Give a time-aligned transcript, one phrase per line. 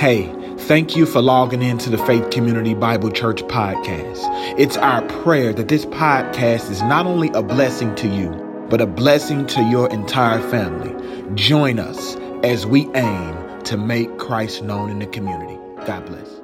[0.00, 4.22] Hey, thank you for logging into the Faith Community Bible Church podcast.
[4.58, 8.30] It's our prayer that this podcast is not only a blessing to you,
[8.70, 10.94] but a blessing to your entire family.
[11.34, 15.58] Join us as we aim to make Christ known in the community.
[15.84, 16.40] God bless.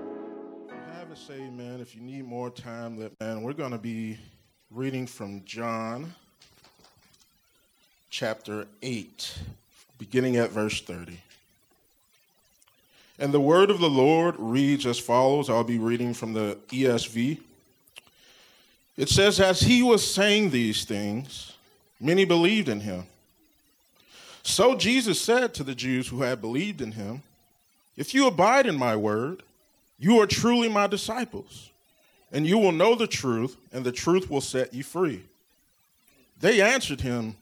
[0.93, 1.81] Have a say, man.
[1.81, 3.41] If you need more time, let man.
[3.41, 4.19] We're going to be
[4.71, 6.15] reading from John
[8.11, 9.39] chapter 8,
[9.97, 11.21] beginning at verse 30.
[13.19, 15.49] And the word of the Lord reads as follows.
[15.49, 17.41] I'll be reading from the ESV.
[18.97, 21.55] It says, As he was saying these things,
[22.01, 23.07] many believed in him.
[24.43, 27.23] So Jesus said to the Jews who had believed in him,
[27.97, 29.43] If you abide in my word,
[29.99, 31.71] you are truly my disciples,
[32.31, 35.25] and you will know the truth, and the truth will set you free.
[36.39, 37.37] They answered him,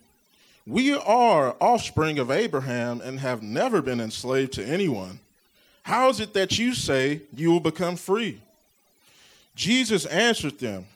[0.66, 5.18] We are offspring of Abraham and have never been enslaved to anyone.
[5.84, 8.40] How is it that you say you will become free?
[9.54, 10.86] Jesus answered them,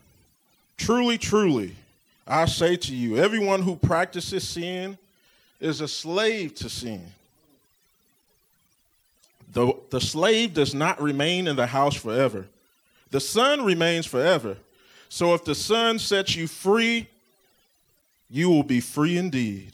[0.78, 1.76] Truly, truly,
[2.26, 4.96] I say to you, everyone who practices sin
[5.60, 7.04] is a slave to sin.
[9.52, 12.46] The, the slave does not remain in the house forever,
[13.10, 14.56] the son remains forever.
[15.10, 17.08] So if the son sets you free,
[18.28, 19.72] you will be free indeed.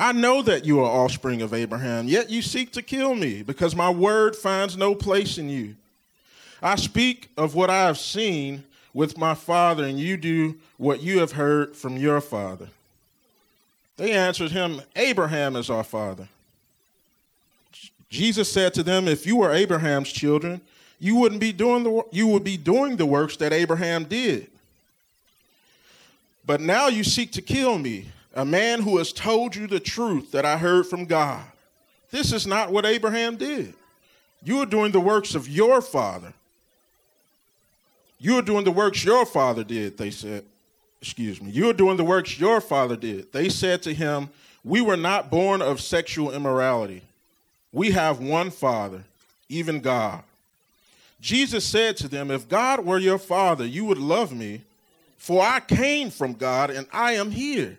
[0.00, 3.76] I know that you are offspring of Abraham, yet you seek to kill me, because
[3.76, 5.76] my word finds no place in you.
[6.62, 11.18] I speak of what I have seen with my father, and you do what you
[11.20, 12.68] have heard from your father.
[13.98, 16.28] They answered him, Abraham is our father.
[18.08, 20.62] Jesus said to them, If you were Abraham's children,
[20.98, 24.50] you wouldn't be doing the you would be doing the works that Abraham did.
[26.46, 30.32] But now you seek to kill me a man who has told you the truth
[30.32, 31.44] that I heard from God.
[32.10, 33.74] This is not what Abraham did.
[34.42, 36.32] You are doing the works of your father.
[38.18, 40.44] You are doing the works your father did, they said.
[41.00, 41.50] Excuse me.
[41.50, 43.32] You are doing the works your father did.
[43.32, 44.28] They said to him,
[44.62, 47.02] We were not born of sexual immorality.
[47.72, 49.04] We have one father,
[49.48, 50.22] even God.
[51.20, 54.62] Jesus said to them, If God were your father, you would love me,
[55.16, 57.78] for I came from God and I am here.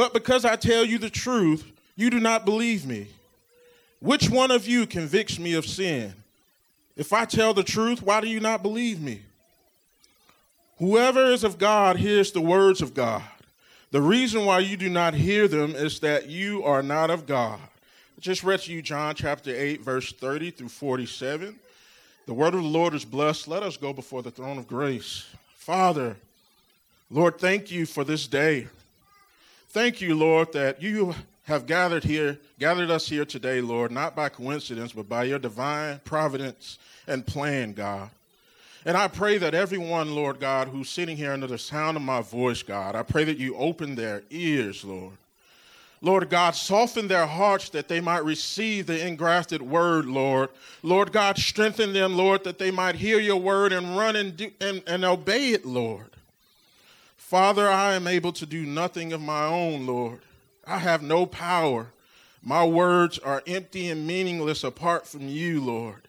[0.00, 3.08] But because I tell you the truth, you do not believe me.
[4.00, 6.14] Which one of you convicts me of sin?
[6.96, 9.20] If I tell the truth, why do you not believe me?
[10.78, 13.22] Whoever is of God hears the words of God.
[13.90, 17.60] The reason why you do not hear them is that you are not of God.
[17.60, 21.58] I just read to you John chapter 8, verse 30 through 47.
[22.24, 23.48] The word of the Lord is blessed.
[23.48, 25.26] Let us go before the throne of grace.
[25.56, 26.16] Father,
[27.10, 28.66] Lord, thank you for this day.
[29.72, 31.14] Thank you, Lord, that you
[31.44, 36.00] have gathered here, gathered us here today, Lord, not by coincidence, but by your divine
[36.04, 38.10] providence and plan, God.
[38.84, 42.20] And I pray that everyone, Lord God, who's sitting here under the sound of my
[42.20, 45.12] voice, God, I pray that you open their ears, Lord.
[46.02, 50.48] Lord God, soften their hearts that they might receive the engrafted word, Lord.
[50.82, 54.50] Lord God, strengthen them, Lord, that they might hear your word and run and, do,
[54.60, 56.10] and, and obey it, Lord.
[57.30, 60.18] Father, I am able to do nothing of my own, Lord.
[60.66, 61.86] I have no power.
[62.42, 66.08] My words are empty and meaningless apart from you, Lord.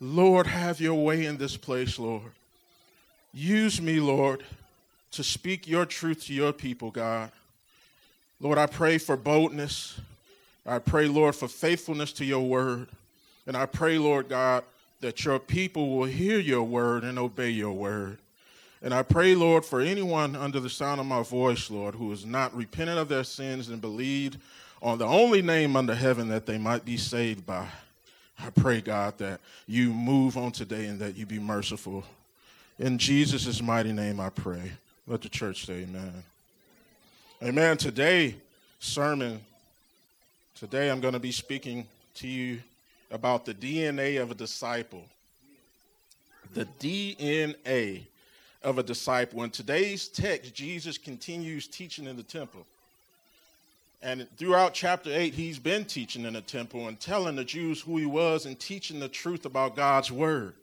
[0.00, 2.32] Lord, have your way in this place, Lord.
[3.34, 4.42] Use me, Lord,
[5.10, 7.30] to speak your truth to your people, God.
[8.40, 10.00] Lord, I pray for boldness.
[10.64, 12.88] I pray, Lord, for faithfulness to your word.
[13.46, 14.64] And I pray, Lord God,
[15.02, 18.19] that your people will hear your word and obey your word.
[18.82, 22.24] And I pray, Lord, for anyone under the sound of my voice, Lord, who has
[22.24, 24.38] not repented of their sins and believed
[24.80, 27.66] on the only name under heaven that they might be saved by.
[28.38, 32.04] I pray, God, that you move on today and that you be merciful.
[32.78, 34.72] In Jesus' mighty name I pray.
[35.06, 36.24] Let the church say amen.
[37.42, 37.76] Amen.
[37.76, 38.36] Today,
[38.78, 39.40] sermon,
[40.54, 42.60] today I'm going to be speaking to you
[43.10, 45.04] about the DNA of a disciple.
[46.54, 48.06] The DNA
[48.62, 49.42] of a disciple.
[49.42, 52.66] In today's text, Jesus continues teaching in the temple.
[54.02, 57.98] And throughout chapter 8, he's been teaching in the temple and telling the Jews who
[57.98, 60.54] he was and teaching the truth about God's word.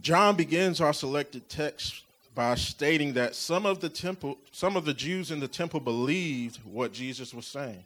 [0.00, 2.02] John begins our selected text
[2.34, 6.58] by stating that some of the temple, some of the Jews in the temple believed
[6.64, 7.84] what Jesus was saying.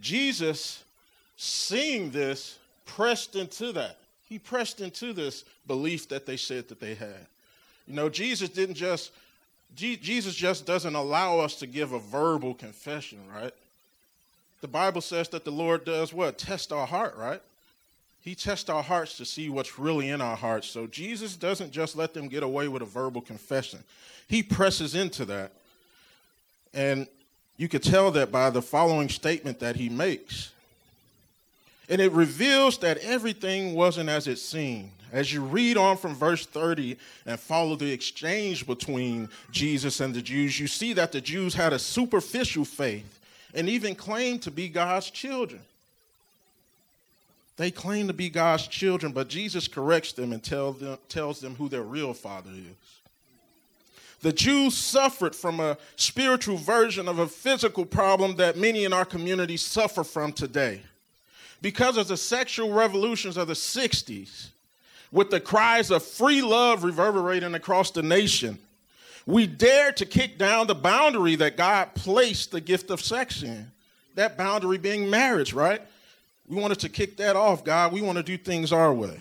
[0.00, 0.84] Jesus,
[1.36, 3.98] seeing this, pressed into that.
[4.28, 7.26] He pressed into this belief that they said that they had.
[7.86, 9.12] You know, Jesus didn't just
[9.76, 13.52] Jesus just doesn't allow us to give a verbal confession, right?
[14.60, 16.38] The Bible says that the Lord does what?
[16.38, 17.42] Test our heart, right?
[18.22, 20.66] He tests our hearts to see what's really in our hearts.
[20.68, 23.80] So Jesus doesn't just let them get away with a verbal confession.
[24.28, 25.52] He presses into that.
[26.72, 27.06] And
[27.58, 30.53] you could tell that by the following statement that he makes.
[31.88, 34.90] And it reveals that everything wasn't as it seemed.
[35.12, 36.96] As you read on from verse 30
[37.26, 41.72] and follow the exchange between Jesus and the Jews, you see that the Jews had
[41.72, 43.20] a superficial faith
[43.54, 45.60] and even claimed to be God's children.
[47.56, 51.54] They claim to be God's children, but Jesus corrects them and tell them, tells them
[51.54, 52.94] who their real father is.
[54.22, 59.04] The Jews suffered from a spiritual version of a physical problem that many in our
[59.04, 60.80] community suffer from today.
[61.64, 64.48] Because of the sexual revolutions of the 60s,
[65.10, 68.58] with the cries of free love reverberating across the nation,
[69.24, 73.70] we dared to kick down the boundary that God placed the gift of sex in.
[74.14, 75.80] That boundary being marriage, right?
[76.46, 77.94] We wanted to kick that off, God.
[77.94, 79.18] We want to do things our way.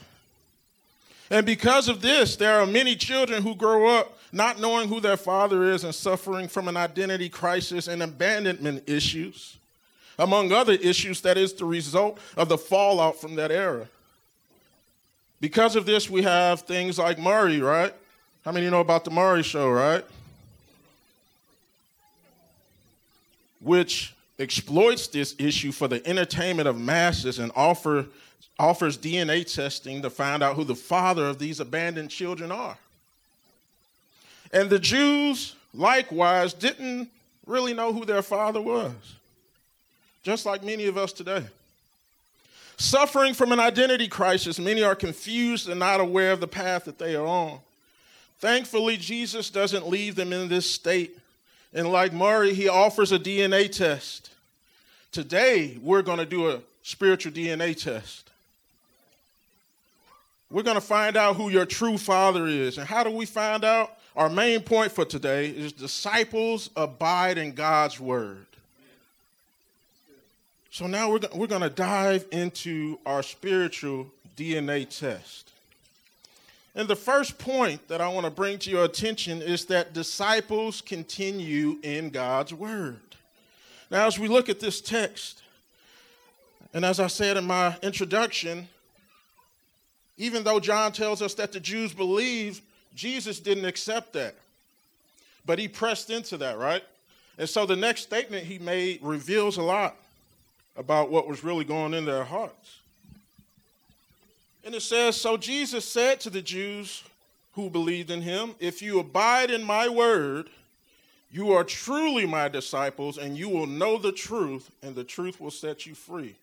[1.29, 5.15] And because of this, there are many children who grow up not knowing who their
[5.15, 9.59] father is and suffering from an identity crisis and abandonment issues,
[10.17, 13.87] among other issues that is the result of the fallout from that era.
[15.39, 17.93] Because of this, we have things like Maury, right?
[18.45, 20.03] How many know about the Maury show, right?
[23.59, 28.05] Which exploits this issue for the entertainment of masses and offer,
[28.59, 32.77] offers DNA testing to find out who the father of these abandoned children are.
[34.51, 37.09] And the Jews, likewise, didn't
[37.45, 38.93] really know who their father was,
[40.23, 41.43] just like many of us today.
[42.77, 46.97] Suffering from an identity crisis, many are confused and not aware of the path that
[46.97, 47.59] they are on.
[48.39, 51.17] Thankfully, Jesus doesn't leave them in this state.
[51.73, 54.31] And like Maury, he offers a DNA test.
[55.11, 58.31] Today, we're going to do a spiritual DNA test.
[60.49, 62.77] We're going to find out who your true father is.
[62.77, 63.97] And how do we find out?
[64.15, 68.45] Our main point for today is disciples abide in God's word.
[70.73, 75.51] So now we're, we're going to dive into our spiritual DNA test.
[76.73, 80.81] And the first point that I want to bring to your attention is that disciples
[80.81, 82.97] continue in God's word.
[83.91, 85.43] Now, as we look at this text,
[86.73, 88.67] and as I said in my introduction,
[90.17, 92.63] even though John tells us that the Jews believe,
[92.95, 94.33] Jesus didn't accept that.
[95.45, 96.83] But he pressed into that, right?
[97.37, 99.97] And so the next statement he made reveals a lot
[100.75, 102.79] about what was really going in their hearts.
[104.63, 107.03] And it says, So Jesus said to the Jews
[107.53, 110.49] who believed in him, If you abide in my word,
[111.31, 115.51] you are truly my disciples, and you will know the truth, and the truth will
[115.51, 116.35] set you free.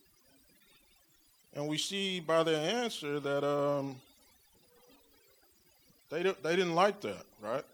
[1.55, 3.97] And we see by their answer that um,
[6.11, 7.65] they, they didn't like that, right?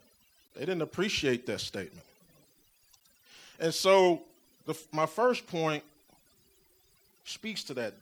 [0.55, 2.05] They didn't appreciate that statement.
[3.59, 4.21] And so,
[4.65, 5.83] the, my first point
[7.27, 7.93] speaks to that.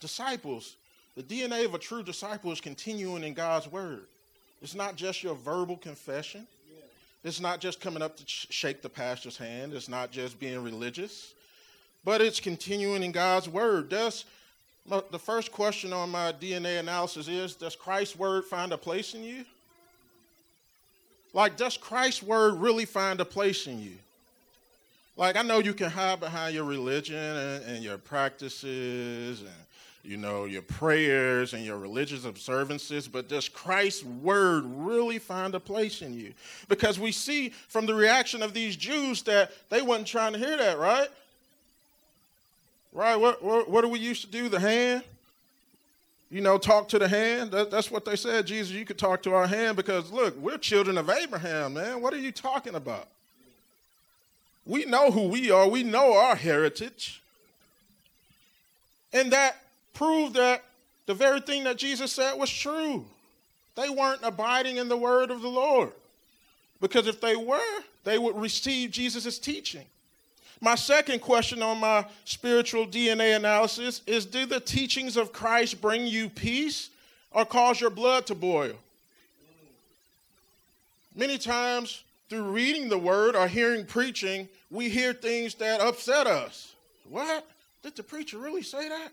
[0.00, 0.76] Disciples,
[1.16, 4.06] the DNA of a true disciple is continuing in God's word.
[4.60, 6.46] It's not just your verbal confession,
[7.24, 11.34] it's not just coming up to shake the pastor's hand, it's not just being religious,
[12.04, 13.88] but it's continuing in God's word.
[13.88, 14.24] Does
[14.86, 19.22] the first question on my DNA analysis is Does Christ's word find a place in
[19.22, 19.44] you?
[21.32, 23.94] Like, does Christ's word really find a place in you?
[25.16, 29.50] Like, I know you can hide behind your religion and, and your practices and
[30.04, 35.60] you know, your prayers and your religious observances, but does Christ's word really find a
[35.60, 36.32] place in you?
[36.68, 40.56] Because we see from the reaction of these Jews that they wasn't trying to hear
[40.56, 41.08] that, right?
[42.92, 43.16] Right?
[43.16, 44.48] What, what, what do we used to do?
[44.48, 45.04] The hand?
[46.30, 47.52] You know, talk to the hand.
[47.52, 48.46] That, that's what they said.
[48.46, 52.02] Jesus, you could talk to our hand because, look, we're children of Abraham, man.
[52.02, 53.06] What are you talking about?
[54.64, 57.20] We know who we are, we know our heritage.
[59.12, 59.56] And that
[59.92, 60.62] proved that
[61.06, 63.04] the very thing that Jesus said was true.
[63.74, 65.92] They weren't abiding in the word of the Lord.
[66.80, 67.60] Because if they were,
[68.04, 69.84] they would receive Jesus' teaching.
[70.60, 76.06] My second question on my spiritual DNA analysis is Do the teachings of Christ bring
[76.06, 76.90] you peace
[77.32, 78.74] or cause your blood to boil?
[81.14, 86.74] Many times, through reading the word or hearing preaching, we hear things that upset us.
[87.10, 87.46] What?
[87.82, 89.10] Did the preacher really say that?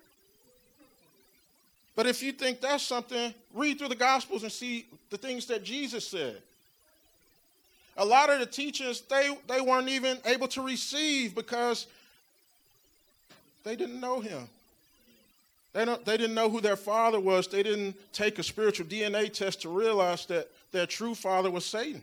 [1.98, 5.66] But if you think that's something, read through the Gospels and see the things that
[5.66, 6.38] Jesus said.
[7.98, 11.88] A lot of the teachers, they, they weren't even able to receive because
[13.66, 14.48] they didn't know him.
[15.74, 17.50] They, don't, they didn't know who their father was.
[17.50, 22.02] They didn't take a spiritual DNA test to realize that their true father was Satan.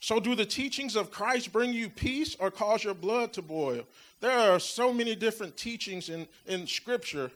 [0.00, 3.82] So, do the teachings of Christ bring you peace or cause your blood to boil?
[4.20, 7.30] There are so many different teachings in, in Scripture.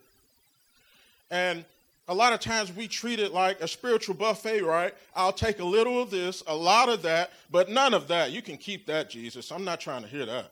[1.31, 1.65] And
[2.09, 4.95] a lot of times we treat it like a spiritual buffet, right?
[5.15, 8.31] I'll take a little of this, a lot of that, but none of that.
[8.33, 9.51] You can keep that, Jesus.
[9.51, 10.51] I'm not trying to hear that.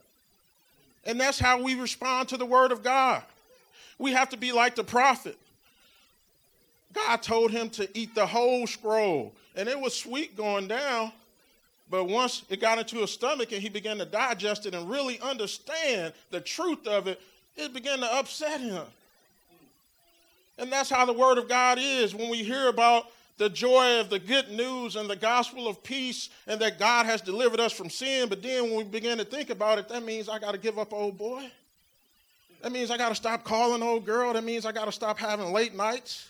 [1.05, 3.23] And that's how we respond to the Word of God.
[3.97, 5.37] We have to be like the prophet.
[6.93, 11.11] God told him to eat the whole scroll, and it was sweet going down
[11.89, 15.19] but once it got into his stomach and he began to digest it and really
[15.19, 17.21] understand the truth of it,
[17.55, 18.83] it began to upset him.
[20.57, 24.09] And that's how the Word of God is when we hear about the joy of
[24.09, 27.89] the good news and the gospel of peace and that God has delivered us from
[27.89, 28.29] sin.
[28.29, 30.77] But then when we begin to think about it, that means I got to give
[30.77, 31.49] up old boy.
[32.61, 34.33] That means I got to stop calling old girl.
[34.33, 36.27] That means I got to stop having late nights.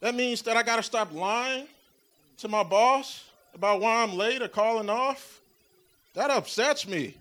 [0.00, 1.68] That means that I got to stop lying
[2.38, 3.24] to my boss
[3.56, 5.40] about why I'm late or calling off,
[6.14, 7.14] that upsets me.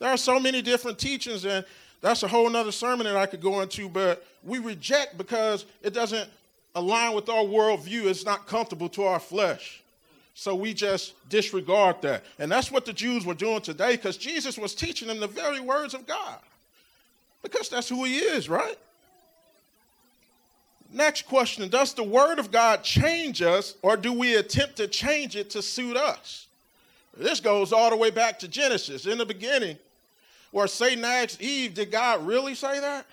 [0.00, 1.64] There are so many different teachings, and
[2.00, 5.94] that's a whole nother sermon that I could go into, but we reject because it
[5.94, 6.28] doesn't
[6.74, 8.06] align with our worldview.
[8.06, 9.82] It's not comfortable to our flesh.
[10.34, 12.24] So we just disregard that.
[12.40, 15.60] And that's what the Jews were doing today because Jesus was teaching them the very
[15.60, 16.38] words of God.
[17.42, 18.78] Because that's who he is, right?
[20.92, 25.36] Next question Does the Word of God change us, or do we attempt to change
[25.36, 26.46] it to suit us?
[27.16, 29.06] This goes all the way back to Genesis.
[29.06, 29.78] In the beginning,
[30.50, 33.06] where Satan asked Eve, Did God really say that?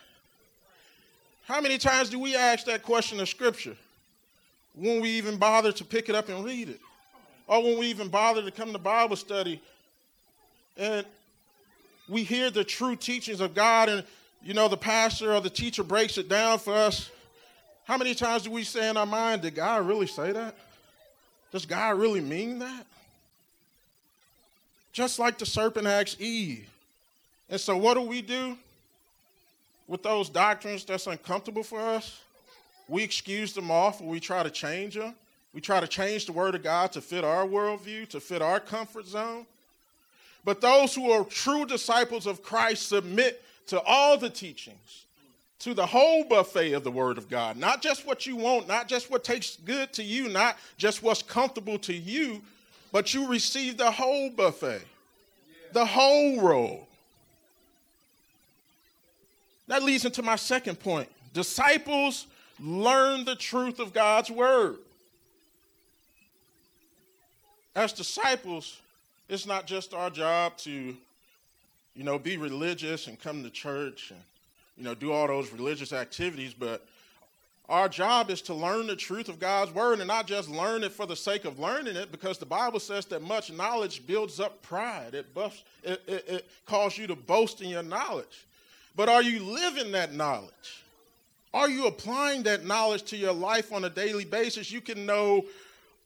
[1.46, 3.76] How many times do we ask that question of Scripture?
[4.76, 6.80] When we even bother to pick it up and read it?
[7.48, 9.60] Or when we even bother to come to Bible study
[10.78, 11.06] and
[12.08, 14.04] we hear the true teachings of God and
[14.44, 17.10] you know the pastor or the teacher breaks it down for us
[17.90, 20.54] how many times do we say in our mind, did God really say that?
[21.52, 22.86] Does God really mean that?
[24.92, 26.70] Just like the serpent asked Eve.
[27.50, 28.56] And so, what do we do
[29.88, 32.22] with those doctrines that's uncomfortable for us?
[32.88, 35.16] We excuse them off or we try to change them.
[35.52, 38.60] We try to change the Word of God to fit our worldview, to fit our
[38.60, 39.48] comfort zone.
[40.46, 45.08] But those who are true disciples of Christ submit to all the teachings
[45.60, 47.58] to the whole buffet of the Word of God.
[47.58, 51.22] Not just what you want, not just what tastes good to you, not just what's
[51.22, 52.42] comfortable to you,
[52.92, 54.82] but you receive the whole buffet,
[55.74, 56.88] the whole roll.
[59.68, 61.10] That leads into my second point.
[61.34, 62.26] Disciples
[62.60, 64.78] learn the truth of God's Word.
[67.76, 68.82] As disciples,
[69.28, 70.98] it's not just our job to,
[71.96, 74.20] you know, be religious and come to church and
[74.80, 76.88] you know, do all those religious activities, but
[77.68, 80.92] our job is to learn the truth of God's word and not just learn it
[80.92, 84.64] for the sake of learning it, because the Bible says that much knowledge builds up
[84.64, 85.14] pride.
[85.14, 88.48] It, buffs, it, it, it causes you to boast in your knowledge.
[88.96, 90.84] But are you living that knowledge?
[91.54, 94.72] Are you applying that knowledge to your life on a daily basis?
[94.72, 95.46] You can know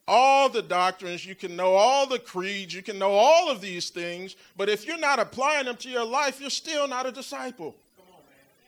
[0.07, 3.89] all the doctrines, you can know all the creeds, you can know all of these
[3.89, 7.73] things, but if you're not applying them to your life, you're still not a disciple.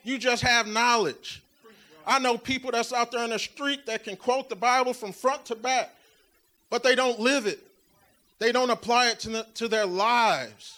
[0.06, 1.42] You just have knowledge.
[2.06, 5.12] I know people that's out there in the street that can quote the Bible from
[5.12, 5.94] front to back,
[6.70, 7.60] but they don't live it.
[8.38, 10.78] They don't apply it to, the, to their lives.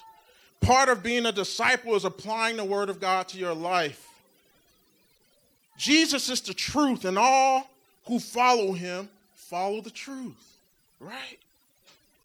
[0.61, 4.07] Part of being a disciple is applying the Word of God to your life.
[5.77, 7.69] Jesus is the truth, and all
[8.05, 10.57] who follow him follow the truth,
[10.99, 11.37] right?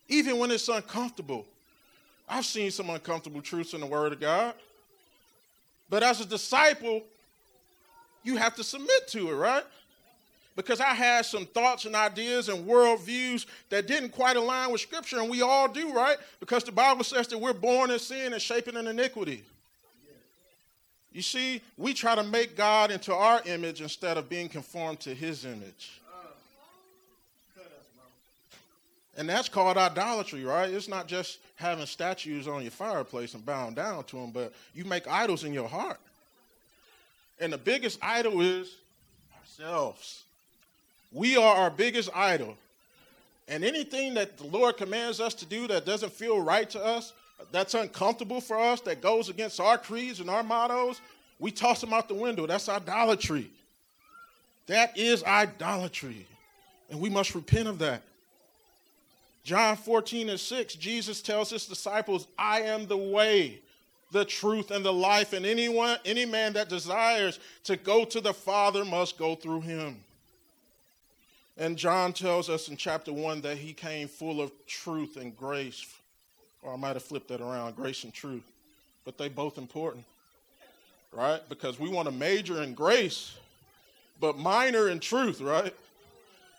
[0.09, 1.45] Even when it's uncomfortable.
[2.29, 4.55] I've seen some uncomfortable truths in the Word of God.
[5.93, 7.03] But as a disciple,
[8.23, 9.63] you have to submit to it, right?
[10.57, 15.19] Because I had some thoughts and ideas and worldviews that didn't quite align with Scripture,
[15.19, 16.17] and we all do, right?
[16.41, 19.45] Because the Bible says that we're born in sin and shaping in iniquity.
[21.13, 25.15] You see, we try to make God into our image instead of being conformed to
[25.15, 26.01] His image.
[29.16, 30.71] And that's called idolatry, right?
[30.71, 34.85] It's not just having statues on your fireplace and bowing down to them, but you
[34.85, 36.00] make idols in your heart.
[37.38, 38.76] And the biggest idol is
[39.38, 40.25] ourselves.
[41.12, 42.57] We are our biggest idol.
[43.49, 47.12] And anything that the Lord commands us to do that doesn't feel right to us,
[47.50, 51.00] that's uncomfortable for us, that goes against our creeds and our mottos,
[51.38, 52.47] we toss them out the window.
[52.47, 53.50] That's idolatry.
[54.69, 56.26] That is idolatry.
[56.88, 58.02] And we must repent of that.
[59.45, 63.61] John 14 and 6, Jesus tells his disciples, I am the way,
[64.13, 68.35] the truth, and the life, and anyone, any man that desires to go to the
[68.35, 69.97] Father must go through him.
[71.59, 75.87] And John tells us in chapter 1 that he came full of truth and grace.
[76.63, 78.45] Or I might have flipped that around, grace and truth.
[79.05, 80.05] But they both important,
[81.13, 81.41] right?
[81.49, 83.37] Because we want to major in grace,
[84.21, 85.75] but minor in truth, right?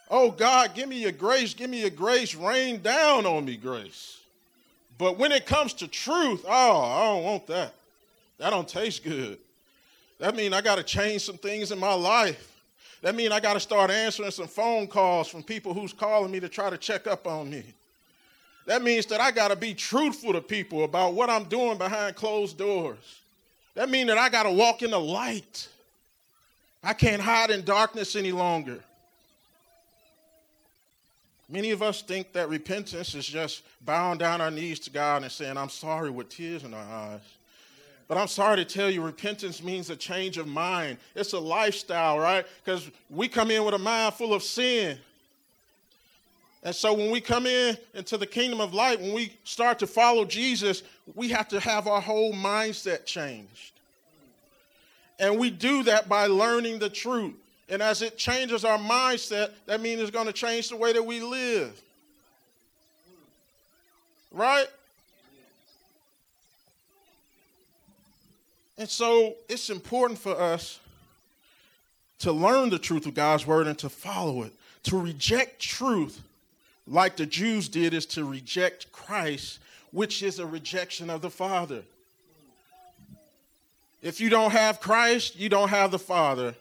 [0.10, 4.19] Oh God, give me your grace, give me your grace, rain down on me grace.
[4.98, 7.74] But when it comes to truth, oh, I don't want that.
[8.38, 9.39] That don't taste good.
[10.19, 12.62] That means I got to change some things in my life.
[13.01, 16.39] That means I got to start answering some phone calls from people who's calling me
[16.39, 17.63] to try to check up on me.
[18.65, 22.15] That means that I got to be truthful to people about what I'm doing behind
[22.15, 23.19] closed doors.
[23.75, 25.67] That means that I got to walk in the light.
[26.81, 28.79] I can't hide in darkness any longer.
[31.53, 35.31] Many of us think that repentance is just bowing down our knees to God and
[35.31, 37.22] saying, I'm sorry with tears in our eyes.
[38.07, 40.98] But I'm sorry to tell you, repentance means a change of mind.
[41.13, 42.43] It's a lifestyle, right?
[42.65, 44.98] Because we come in with a mind full of sin.
[46.63, 49.86] And so when we come in into the kingdom of light, when we start to
[49.86, 50.81] follow Jesus,
[51.13, 53.74] we have to have our whole mindset changed.
[55.19, 57.36] And we do that by learning the truth.
[57.70, 61.03] And as it changes our mindset, that means it's going to change the way that
[61.03, 61.82] we live.
[64.32, 64.67] Right?
[68.77, 70.79] And so it's important for us
[72.20, 74.53] to learn the truth of God's word and to follow it.
[74.83, 76.22] To reject truth,
[76.88, 79.59] like the Jews did, is to reject Christ,
[79.92, 81.83] which is a rejection of the Father.
[84.01, 86.55] If you don't have Christ, you don't have the Father.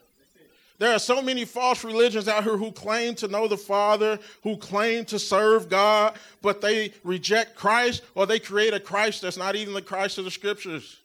[0.82, 4.56] There are so many false religions out here who claim to know the Father, who
[4.56, 9.54] claim to serve God, but they reject Christ or they create a Christ that's not
[9.54, 10.96] even the Christ of the scriptures.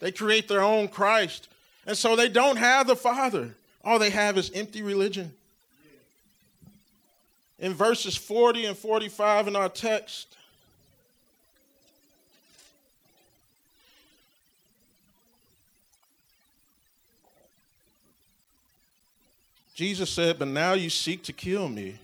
[0.00, 1.48] They create their own Christ.
[1.86, 3.54] And so they don't have the Father.
[3.84, 5.34] All they have is empty religion.
[7.58, 10.38] In verses 40 and 45 in our text,
[19.74, 21.98] Jesus said, But now you seek to kill me,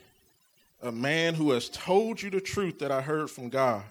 [0.82, 3.82] a man who has told you the truth that I heard from God.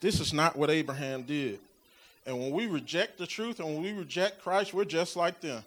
[0.00, 1.58] This is not what Abraham did.
[2.26, 5.64] And when we reject the truth and when we reject Christ, we're just like them.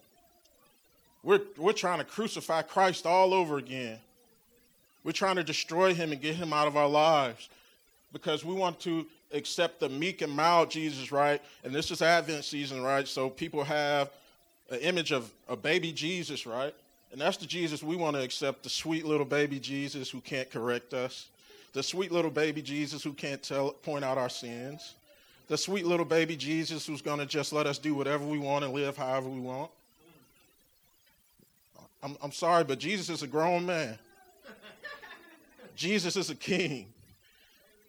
[1.24, 3.98] We're, we're trying to crucify Christ all over again.
[5.04, 7.50] We're trying to destroy him and get him out of our lives
[8.12, 11.42] because we want to accept the meek and mild Jesus, right?
[11.64, 13.08] And this is Advent season, right?
[13.08, 14.10] So people have
[14.70, 16.74] an image of a baby Jesus, right?
[17.12, 20.50] And that's the Jesus we want to accept the sweet little baby Jesus who can't
[20.50, 21.28] correct us,
[21.74, 24.96] the sweet little baby Jesus who can't tell, point out our sins
[25.50, 28.64] the sweet little baby Jesus who's going to just let us do whatever we want
[28.64, 29.70] and live however we want.
[32.02, 33.98] I'm, I'm sorry, but Jesus is a grown man.
[35.76, 36.88] Jesus is a king.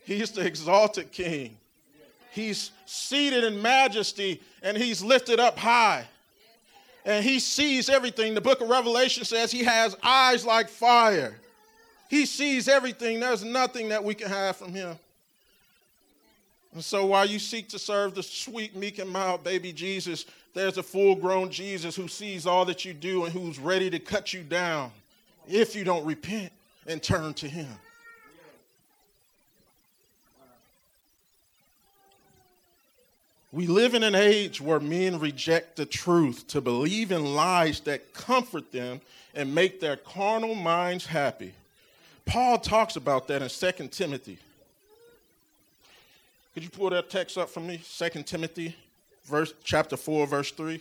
[0.05, 1.59] He's the exalted king.
[2.33, 6.07] He's seated in majesty and he's lifted up high.
[7.05, 8.35] And he sees everything.
[8.35, 11.35] The book of Revelation says he has eyes like fire.
[12.09, 13.21] He sees everything.
[13.21, 14.99] There's nothing that we can hide from him.
[16.73, 20.79] And so while you seek to serve the sweet, meek, and mild baby Jesus, there's
[20.79, 24.33] a full grown Jesus who sees all that you do and who's ready to cut
[24.33, 24.91] you down
[25.49, 26.53] if you don't repent
[26.87, 27.69] and turn to him.
[33.53, 38.15] We live in an age where men reject the truth to believe in lies that
[38.15, 39.01] comfort them
[39.35, 41.53] and make their carnal minds happy.
[42.25, 44.39] Paul talks about that in 2 Timothy.
[46.55, 47.81] Could you pull that text up for me?
[47.85, 48.77] Second Timothy,
[49.25, 50.81] verse chapter 4, verse 3.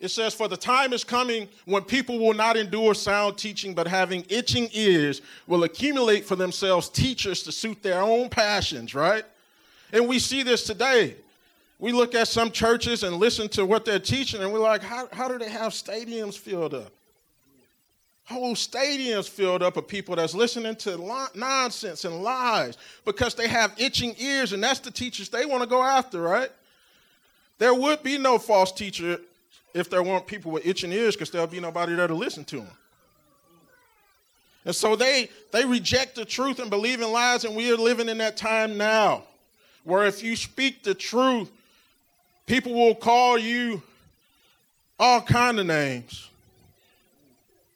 [0.00, 3.86] It says, For the time is coming when people will not endure sound teaching, but
[3.86, 9.24] having itching ears will accumulate for themselves teachers to suit their own passions, right?
[9.92, 11.16] And we see this today.
[11.78, 15.08] We look at some churches and listen to what they're teaching, and we're like, how,
[15.12, 16.92] how do they have stadiums filled up?
[18.24, 23.74] Whole stadiums filled up of people that's listening to nonsense and lies because they have
[23.76, 26.50] itching ears, and that's the teachers they want to go after, right?
[27.58, 29.18] There would be no false teacher
[29.74, 32.58] if there weren't people with itching ears because there'll be nobody there to listen to
[32.58, 32.70] them.
[34.64, 38.08] And so they they reject the truth and believe in lies, and we are living
[38.08, 39.24] in that time now
[39.84, 41.50] where if you speak the truth,
[42.46, 43.82] people will call you
[44.98, 46.28] all kind of names.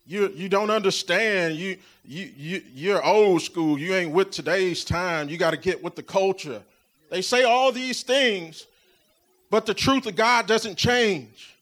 [0.07, 1.57] You you don't understand.
[1.57, 3.79] You you you you're old school.
[3.79, 5.29] You ain't with today's time.
[5.29, 6.63] You got to get with the culture.
[7.11, 8.67] They say all these things,
[9.51, 11.57] but the truth of God doesn't change.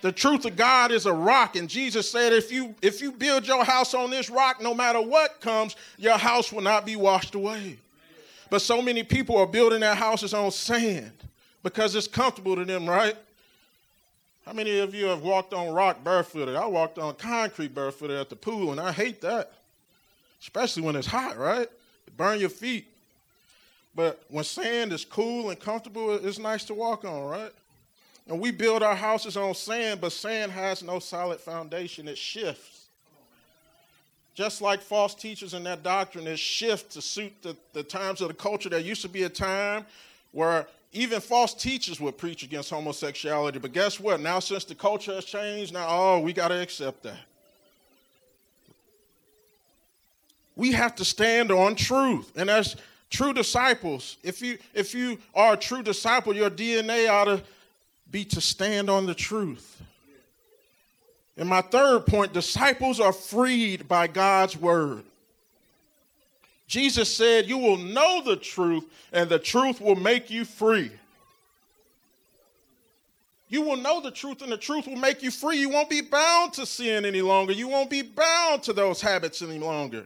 [0.00, 3.46] The truth of God is a rock, and Jesus said, if you if you build
[3.46, 7.34] your house on this rock, no matter what comes, your house will not be washed
[7.34, 7.78] away.
[8.50, 11.12] But so many people are building their houses on sand
[11.62, 13.16] because it's comfortable to them, right?
[14.46, 16.56] How many of you have walked on rock barefooted?
[16.56, 19.52] I walked on concrete barefooted at the pool, and I hate that,
[20.40, 21.68] especially when it's hot, right?
[22.06, 22.86] It burn your feet.
[23.94, 27.52] But when sand is cool and comfortable, it's nice to walk on, right?
[28.26, 32.08] And we build our houses on sand, but sand has no solid foundation.
[32.08, 32.87] It shifts.
[34.38, 38.28] Just like false teachers in that doctrine, it shift to suit the, the times of
[38.28, 38.68] the culture.
[38.68, 39.84] There used to be a time
[40.30, 43.58] where even false teachers would preach against homosexuality.
[43.58, 44.20] But guess what?
[44.20, 47.18] Now, since the culture has changed, now, oh, we got to accept that.
[50.54, 52.30] We have to stand on truth.
[52.36, 52.76] And as
[53.10, 57.42] true disciples, if you if you are a true disciple, your DNA ought to
[58.12, 59.77] be to stand on the truth.
[61.38, 65.04] And my third point, disciples are freed by God's word.
[66.66, 70.90] Jesus said, You will know the truth, and the truth will make you free.
[73.48, 75.58] You will know the truth, and the truth will make you free.
[75.58, 77.52] You won't be bound to sin any longer.
[77.52, 80.04] You won't be bound to those habits any longer.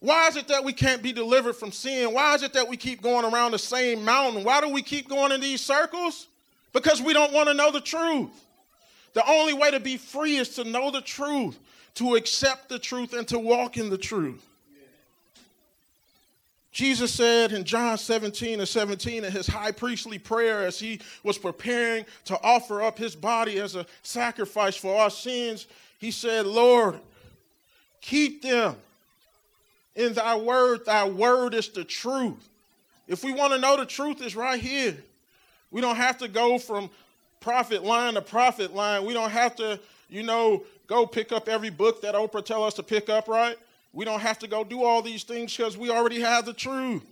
[0.00, 2.12] Why is it that we can't be delivered from sin?
[2.12, 4.44] Why is it that we keep going around the same mountain?
[4.44, 6.26] Why do we keep going in these circles?
[6.72, 8.45] Because we don't want to know the truth.
[9.16, 11.58] The only way to be free is to know the truth,
[11.94, 14.46] to accept the truth, and to walk in the truth.
[16.70, 21.38] Jesus said in John 17 and 17 in his high priestly prayer as he was
[21.38, 27.00] preparing to offer up his body as a sacrifice for our sins, he said, Lord,
[28.02, 28.76] keep them
[29.94, 30.84] in thy word.
[30.84, 32.50] Thy word is the truth.
[33.08, 34.98] If we want to know the truth, it's right here.
[35.70, 36.90] We don't have to go from
[37.46, 39.04] prophet line to prophet line.
[39.06, 39.78] We don't have to,
[40.10, 43.56] you know, go pick up every book that Oprah tell us to pick up, right?
[43.92, 47.04] We don't have to go do all these things because we already have the truth.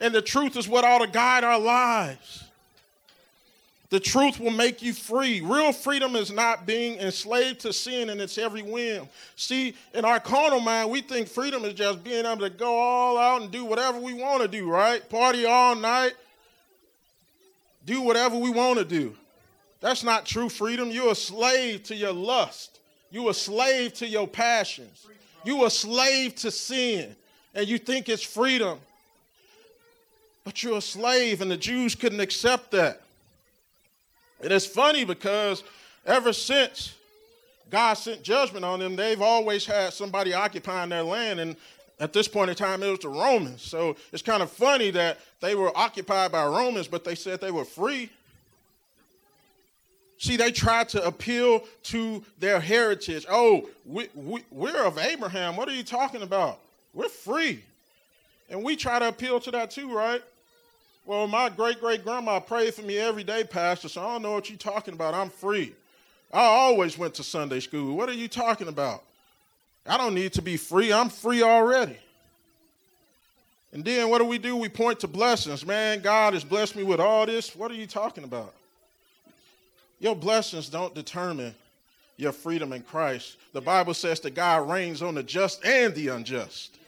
[0.00, 2.44] And the truth is what ought to guide our lives.
[3.90, 5.40] The truth will make you free.
[5.40, 9.08] Real freedom is not being enslaved to sin and its every whim.
[9.36, 13.18] See, in our carnal mind, we think freedom is just being able to go all
[13.18, 15.08] out and do whatever we want to do, right?
[15.08, 16.14] Party all night,
[17.88, 19.16] do whatever we want to do.
[19.80, 20.90] That's not true freedom.
[20.90, 22.80] You're a slave to your lust.
[23.10, 25.06] You're a slave to your passions.
[25.42, 27.16] You're a slave to sin.
[27.54, 28.78] And you think it's freedom.
[30.44, 33.00] But you're a slave, and the Jews couldn't accept that.
[34.42, 35.64] And it's funny because
[36.04, 36.94] ever since
[37.70, 41.40] God sent judgment on them, they've always had somebody occupying their land.
[41.40, 41.56] And
[42.00, 43.62] at this point in time, it was the Romans.
[43.62, 47.50] So it's kind of funny that they were occupied by Romans, but they said they
[47.50, 48.10] were free.
[50.18, 53.24] See, they tried to appeal to their heritage.
[53.28, 55.56] Oh, we, we, we're of Abraham.
[55.56, 56.58] What are you talking about?
[56.92, 57.62] We're free.
[58.50, 60.22] And we try to appeal to that too, right?
[61.04, 64.32] Well, my great great grandma prayed for me every day, Pastor, so I don't know
[64.32, 65.14] what you're talking about.
[65.14, 65.74] I'm free.
[66.32, 67.96] I always went to Sunday school.
[67.96, 69.04] What are you talking about?
[69.88, 70.92] I don't need to be free.
[70.92, 71.96] I'm free already.
[73.72, 74.56] And then what do we do?
[74.56, 75.66] We point to blessings.
[75.66, 77.54] Man, God has blessed me with all this.
[77.54, 78.54] What are you talking about?
[80.00, 81.54] Your blessings don't determine
[82.16, 83.36] your freedom in Christ.
[83.52, 86.78] The Bible says that God rains on the just and the unjust.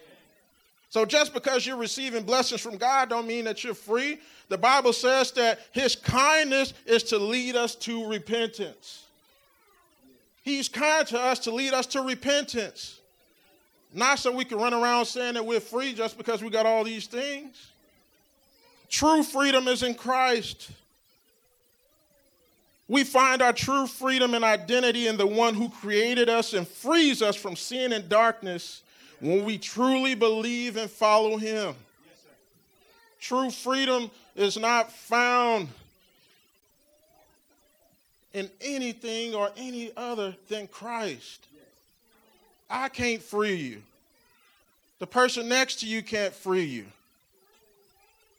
[0.88, 4.18] So just because you're receiving blessings from God don't mean that you're free.
[4.48, 9.06] The Bible says that his kindness is to lead us to repentance.
[10.42, 13.00] He's kind to us to lead us to repentance.
[13.92, 16.84] Not so we can run around saying that we're free just because we got all
[16.84, 17.72] these things.
[18.88, 20.70] True freedom is in Christ.
[22.88, 27.22] We find our true freedom and identity in the one who created us and frees
[27.22, 28.82] us from sin and darkness
[29.20, 31.74] when we truly believe and follow him.
[33.20, 35.68] True freedom is not found
[38.32, 41.46] in anything or any other than Christ.
[42.68, 43.82] I can't free you.
[45.00, 46.86] The person next to you can't free you.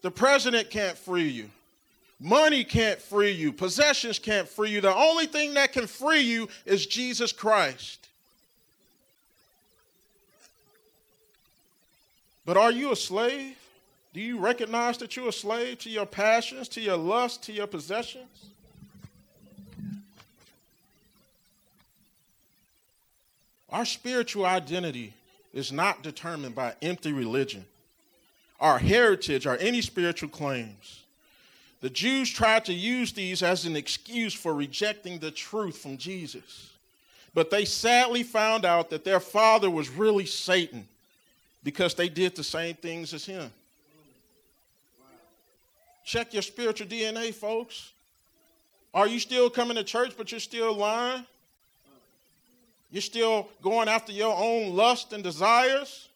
[0.01, 1.49] The president can't free you.
[2.19, 3.51] Money can't free you.
[3.51, 4.79] Possessions can't free you.
[4.79, 8.07] The only thing that can free you is Jesus Christ.
[12.45, 13.57] But are you a slave?
[14.13, 17.67] Do you recognize that you're a slave to your passions, to your lust, to your
[17.67, 18.50] possessions?
[23.71, 25.13] Our spiritual identity
[25.53, 27.65] is not determined by empty religion,
[28.59, 31.03] our heritage, or any spiritual claims.
[31.79, 36.69] The Jews tried to use these as an excuse for rejecting the truth from Jesus.
[37.33, 40.87] But they sadly found out that their father was really Satan
[41.63, 43.49] because they did the same things as him.
[46.03, 47.91] Check your spiritual DNA, folks.
[48.93, 51.25] Are you still coming to church, but you're still lying?
[52.91, 56.09] You're still going after your own lust and desires?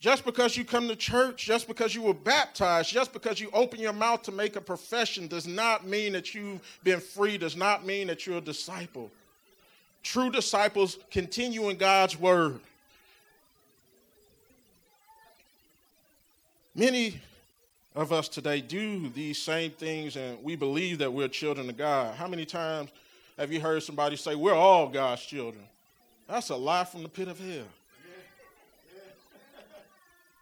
[0.00, 3.80] Just because you come to church, just because you were baptized, just because you open
[3.80, 7.86] your mouth to make a profession does not mean that you've been free, does not
[7.86, 9.10] mean that you're a disciple.
[10.02, 12.60] True disciples continue in God's word.
[16.74, 17.20] Many
[17.94, 22.14] of us today do these same things and we believe that we're children of God.
[22.16, 22.90] How many times
[23.38, 25.64] have you heard somebody say, We're all God's children?
[26.28, 27.66] That's a lie from the pit of hell.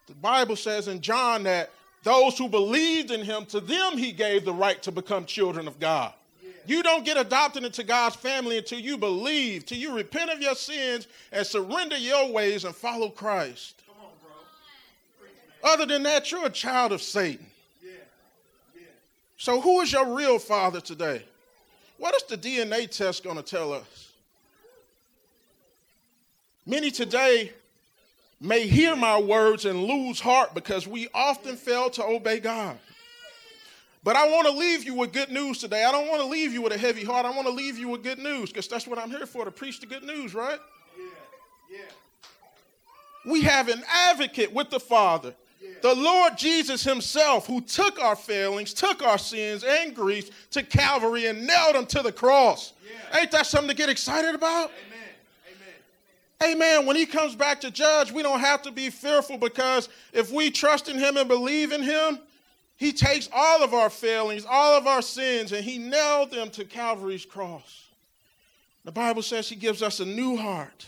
[0.07, 1.71] The Bible says in John that
[2.03, 5.79] those who believed in him, to them he gave the right to become children of
[5.79, 6.13] God.
[6.65, 10.55] You don't get adopted into God's family until you believe, till you repent of your
[10.55, 13.81] sins and surrender your ways and follow Christ.
[15.63, 17.45] Other than that, you're a child of Satan.
[19.37, 21.23] So, who is your real father today?
[22.03, 24.11] What is the DNA test going to tell us?
[26.65, 27.53] Many today
[28.41, 32.77] may hear my words and lose heart because we often fail to obey God.
[34.03, 35.85] But I want to leave you with good news today.
[35.85, 37.25] I don't want to leave you with a heavy heart.
[37.25, 39.51] I want to leave you with good news because that's what I'm here for to
[39.51, 40.59] preach the good news, right?
[40.99, 41.05] Yeah,
[41.71, 43.31] yeah.
[43.31, 45.33] We have an advocate with the Father
[45.81, 51.27] the Lord Jesus Himself, who took our failings, took our sins and griefs to Calvary
[51.27, 52.73] and nailed them to the cross.
[52.83, 53.19] Yeah.
[53.19, 54.71] Ain't that something to get excited about?
[54.87, 55.59] Amen.
[56.41, 56.55] Amen.
[56.55, 56.85] Amen.
[56.85, 60.49] When He comes back to judge, we don't have to be fearful because if we
[60.51, 62.19] trust in Him and believe in Him,
[62.77, 66.63] He takes all of our failings, all of our sins, and He nailed them to
[66.63, 67.87] Calvary's cross.
[68.85, 70.85] The Bible says He gives us a new heart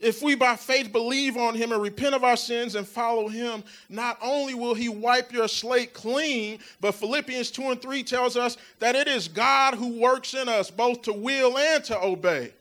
[0.00, 3.62] if we by faith believe on him and repent of our sins and follow him,
[3.90, 8.56] not only will he wipe your slate clean, but Philippians 2 and 3 tells us
[8.78, 12.52] that it is God who works in us both to will and to obey.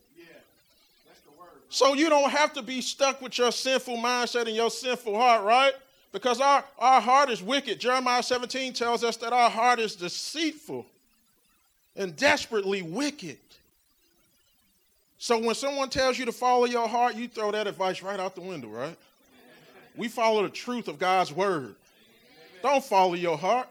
[1.69, 5.45] So you don't have to be stuck with your sinful mindset and your sinful heart,
[5.45, 5.73] right?
[6.11, 7.79] Because our, our heart is wicked.
[7.79, 10.85] Jeremiah 17 tells us that our heart is deceitful
[11.95, 13.37] and desperately wicked.
[15.19, 18.35] So when someone tells you to follow your heart, you throw that advice right out
[18.35, 18.97] the window, right?
[19.97, 21.75] We follow the truth of God's word.
[22.63, 23.67] Don't follow your heart.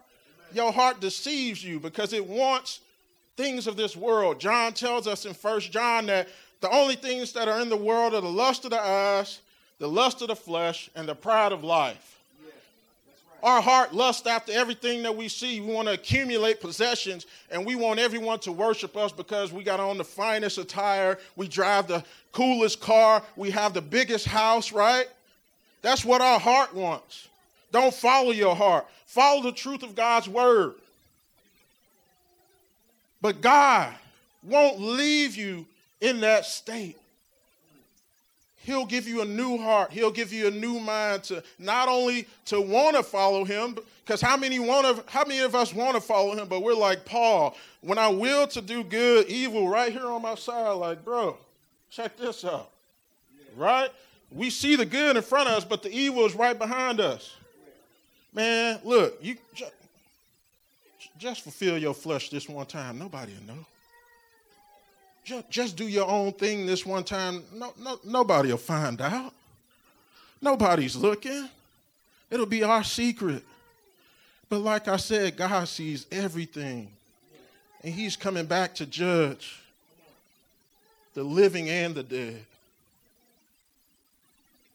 [0.52, 2.80] Your heart deceives you because it wants
[3.36, 4.38] things of this world.
[4.38, 6.28] John tells us in First John that
[6.60, 9.40] the only things that are in the world are the lust of the eyes,
[9.78, 12.17] the lust of the flesh, and the pride of life.
[13.42, 15.60] Our heart lusts after everything that we see.
[15.60, 19.78] We want to accumulate possessions and we want everyone to worship us because we got
[19.78, 25.06] on the finest attire, we drive the coolest car, we have the biggest house, right?
[25.82, 27.28] That's what our heart wants.
[27.70, 30.74] Don't follow your heart, follow the truth of God's word.
[33.20, 33.94] But God
[34.42, 35.66] won't leave you
[36.00, 36.96] in that state.
[38.68, 39.92] He'll give you a new heart.
[39.92, 44.20] He'll give you a new mind to not only to want to follow him, because
[44.20, 47.06] how many want to, how many of us want to follow him, but we're like
[47.06, 47.56] Paul.
[47.80, 51.38] When I will to do good, evil right here on my side, like, bro,
[51.88, 52.68] check this out.
[53.56, 53.88] Right?
[54.30, 57.36] We see the good in front of us, but the evil is right behind us.
[58.34, 59.72] Man, look, you just,
[61.16, 62.98] just fulfill your flesh this one time.
[62.98, 63.64] Nobody will know
[65.28, 67.44] just, just do your own thing this one time.
[67.52, 69.34] No, no, nobody will find out.
[70.40, 71.48] Nobody's looking.
[72.30, 73.44] It'll be our secret.
[74.48, 76.90] But like I said, God sees everything.
[77.84, 79.60] And He's coming back to judge
[81.12, 82.44] the living and the dead.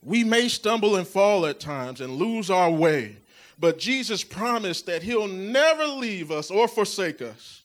[0.04, 3.16] We may stumble and fall at times and lose our way,
[3.58, 7.62] but Jesus promised that He'll never leave us or forsake us.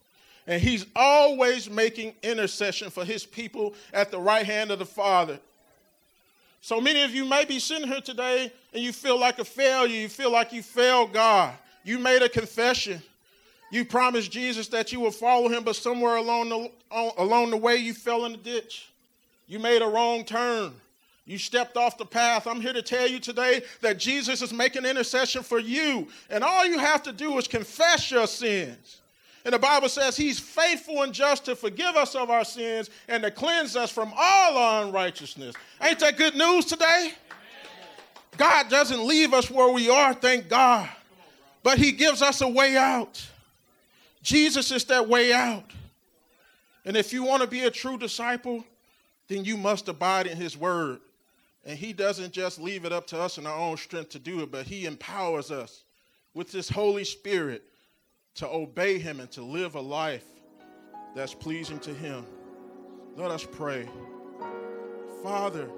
[0.49, 5.39] And he's always making intercession for his people at the right hand of the Father.
[6.59, 9.95] So many of you may be sitting here today and you feel like a failure.
[9.95, 11.53] You feel like you failed God.
[11.83, 12.99] You made a confession.
[13.71, 16.71] You promised Jesus that you would follow him, but somewhere along the,
[17.19, 18.89] along the way you fell in the ditch.
[19.45, 20.73] You made a wrong turn.
[21.25, 22.47] You stepped off the path.
[22.47, 26.07] I'm here to tell you today that Jesus is making intercession for you.
[26.31, 28.98] And all you have to do is confess your sins.
[29.45, 33.23] And the Bible says he's faithful and just to forgive us of our sins and
[33.23, 35.55] to cleanse us from all our unrighteousness.
[35.81, 37.13] Ain't that good news today?
[38.37, 40.89] God doesn't leave us where we are, thank God.
[41.63, 43.25] But he gives us a way out.
[44.21, 45.71] Jesus is that way out.
[46.85, 48.63] And if you want to be a true disciple,
[49.27, 50.99] then you must abide in his word.
[51.65, 54.41] And he doesn't just leave it up to us in our own strength to do
[54.41, 55.83] it, but he empowers us
[56.33, 57.63] with this Holy Spirit
[58.39, 60.23] to obey him and to live a life
[61.13, 62.25] that's pleasing to him.
[63.17, 63.85] Let us pray.
[65.21, 65.69] Father,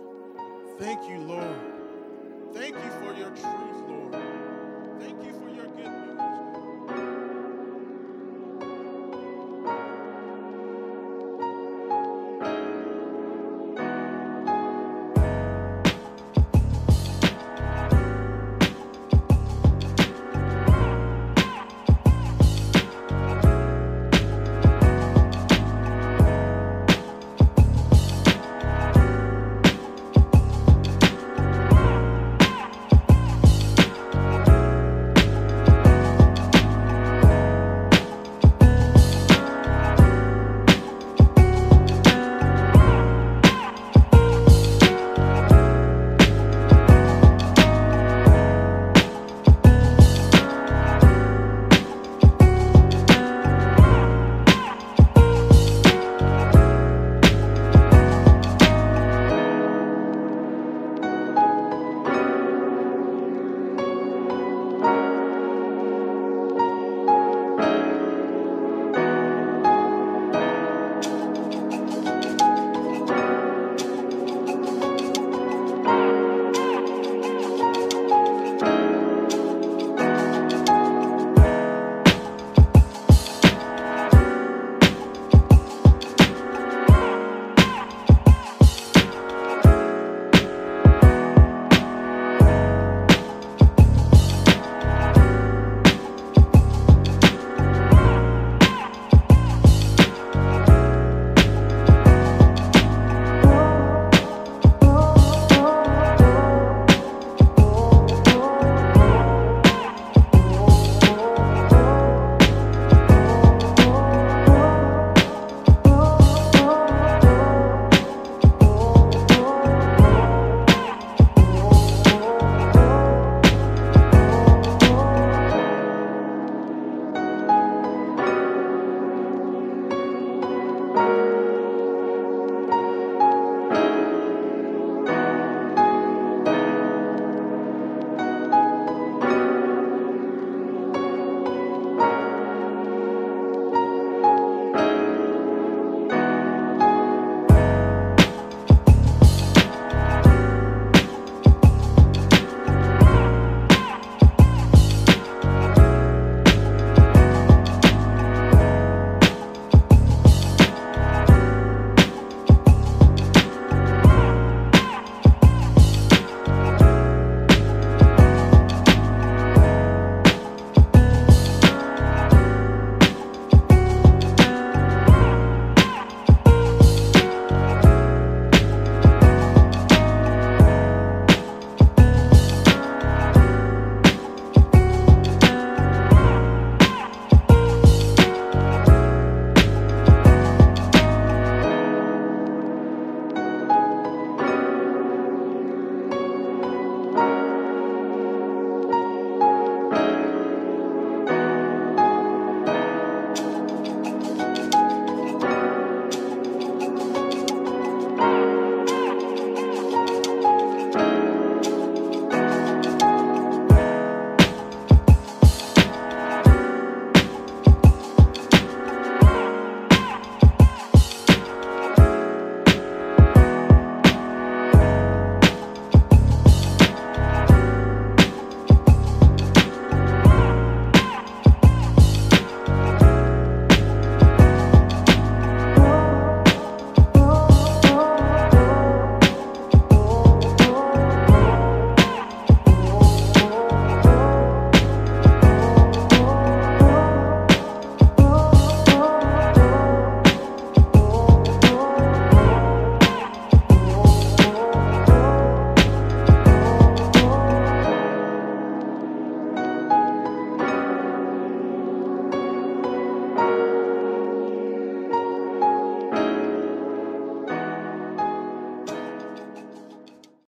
[0.78, 1.58] thank you, Lord.
[2.54, 3.71] Thank you for your truth.